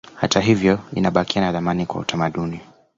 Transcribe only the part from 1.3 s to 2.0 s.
na thamani